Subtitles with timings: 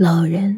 [0.00, 0.56] 老人，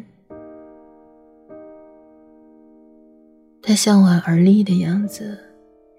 [3.63, 5.35] 他向晚而立的样子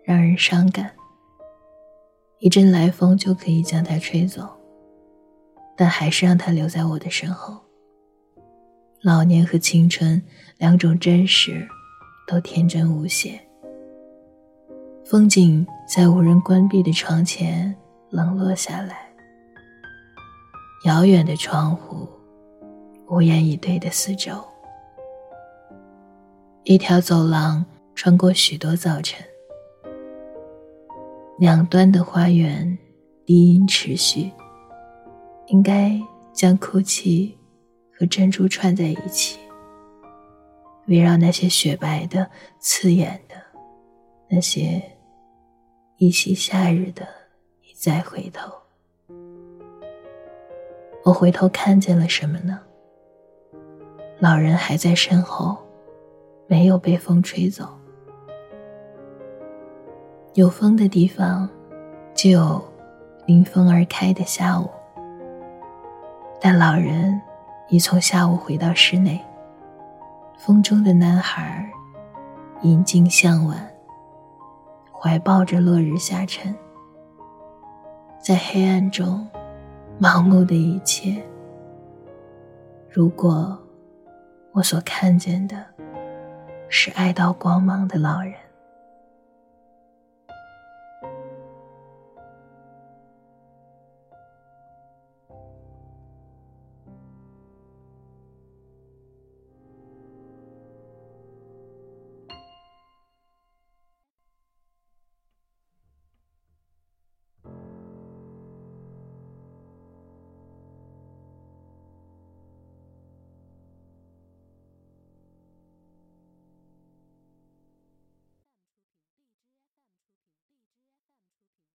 [0.04, 0.92] 让人伤感。
[2.38, 4.48] 一阵来风就可以将他吹走，
[5.76, 7.60] 但还是让他留在我的身后。
[9.00, 10.22] 老年和青春
[10.58, 11.66] 两种真实，
[12.28, 13.40] 都天真无邪。
[15.04, 17.74] 风景在无人关闭的窗前
[18.08, 19.12] 冷落下来。
[20.84, 22.08] 遥远的窗户，
[23.12, 24.32] 无言以对的四周。
[26.64, 27.62] 一条走廊
[27.94, 29.22] 穿过许多早晨，
[31.38, 32.78] 两端的花园
[33.26, 34.30] 低音持续，
[35.48, 36.00] 应该
[36.32, 37.36] 将哭泣
[37.94, 39.38] 和珍珠串在一起，
[40.86, 43.34] 围绕那些雪白的、刺眼的，
[44.30, 44.82] 那些。
[45.98, 47.06] 一袭夏日的
[47.62, 48.50] 一再回头，
[51.04, 52.58] 我回头看见了什么呢？
[54.22, 55.58] 老人还在身后，
[56.46, 57.66] 没有被风吹走。
[60.34, 61.48] 有风的地方，
[62.14, 62.62] 就有
[63.26, 64.70] 临风而开的下午。
[66.40, 67.20] 但老人
[67.68, 69.20] 已从下午回到室内。
[70.38, 71.68] 风中的男孩，
[72.62, 73.68] 引颈向晚。
[74.92, 76.54] 怀抱着落日下沉，
[78.20, 79.26] 在黑暗中，
[80.00, 81.20] 盲目的一切。
[82.88, 83.58] 如果
[84.52, 85.64] 我所看见的
[86.68, 88.41] 是爱到光芒的老人。